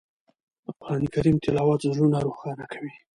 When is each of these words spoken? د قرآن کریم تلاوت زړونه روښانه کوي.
د 0.63 0.65
قرآن 0.79 1.03
کریم 1.13 1.37
تلاوت 1.45 1.79
زړونه 1.95 2.17
روښانه 2.25 2.65
کوي. 2.71 2.93